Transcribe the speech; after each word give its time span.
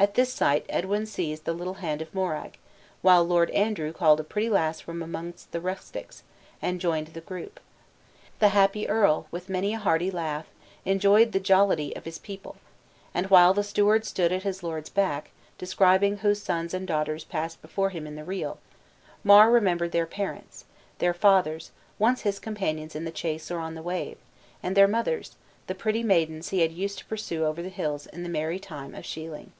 At 0.00 0.14
this 0.14 0.32
sight 0.32 0.64
Edwin 0.68 1.06
seized 1.06 1.44
the 1.44 1.52
little 1.52 1.74
hand 1.82 2.00
of 2.00 2.14
Moraig, 2.14 2.56
while 3.02 3.24
Lord 3.24 3.50
Andrew 3.50 3.92
called 3.92 4.20
a 4.20 4.22
pretty 4.22 4.48
lass 4.48 4.78
from 4.80 5.02
amongst 5.02 5.50
the 5.50 5.60
rustics, 5.60 6.22
and 6.62 6.80
joined 6.80 7.08
the 7.08 7.20
group. 7.20 7.58
The 8.38 8.50
happy 8.50 8.88
earl, 8.88 9.26
with 9.32 9.48
many 9.48 9.74
a 9.74 9.78
hearty 9.80 10.12
laugh, 10.12 10.46
enjoyed 10.84 11.32
the 11.32 11.40
jollity 11.40 11.96
of 11.96 12.04
his 12.04 12.20
people; 12.20 12.54
and 13.12 13.28
while 13.28 13.52
the 13.52 13.64
steward 13.64 14.04
stood 14.04 14.30
at 14.30 14.44
his 14.44 14.62
lord's 14.62 14.88
back 14.88 15.30
describing 15.58 16.18
whose 16.18 16.40
sons 16.40 16.72
and 16.72 16.86
daughters 16.86 17.24
passed 17.24 17.60
before 17.60 17.90
him 17.90 18.06
in 18.06 18.14
the 18.14 18.22
reel, 18.22 18.60
Mar 19.24 19.50
remembered 19.50 19.90
their 19.90 20.06
parents 20.06 20.64
their 20.98 21.12
fathers, 21.12 21.72
once 21.98 22.20
his 22.20 22.38
companions 22.38 22.94
in 22.94 23.04
the 23.04 23.10
chase 23.10 23.50
or 23.50 23.58
on 23.58 23.74
the 23.74 23.82
wave; 23.82 24.18
and 24.62 24.76
their 24.76 24.86
mothers, 24.86 25.34
the 25.66 25.74
pretty 25.74 26.04
maidens 26.04 26.50
he 26.50 26.64
used 26.64 26.98
to 27.00 27.04
pursue 27.06 27.44
over 27.44 27.62
the 27.62 27.68
hills 27.68 28.06
in 28.06 28.22
the 28.22 28.28
merry 28.28 28.60
time 28.60 28.94
of 28.94 29.04
shealing. 29.04 29.50